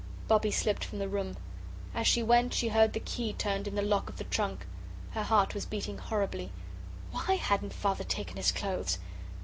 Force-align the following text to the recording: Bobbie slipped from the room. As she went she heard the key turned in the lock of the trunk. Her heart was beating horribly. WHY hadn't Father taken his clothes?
Bobbie 0.27 0.49
slipped 0.49 0.83
from 0.83 0.97
the 0.97 1.07
room. 1.07 1.37
As 1.93 2.07
she 2.07 2.23
went 2.23 2.55
she 2.55 2.69
heard 2.69 2.93
the 2.93 2.99
key 2.99 3.33
turned 3.33 3.67
in 3.67 3.75
the 3.75 3.83
lock 3.83 4.09
of 4.09 4.17
the 4.17 4.23
trunk. 4.23 4.65
Her 5.11 5.21
heart 5.21 5.53
was 5.53 5.67
beating 5.67 5.99
horribly. 5.99 6.51
WHY 7.11 7.35
hadn't 7.35 7.71
Father 7.73 8.03
taken 8.03 8.37
his 8.37 8.51
clothes? 8.51 8.97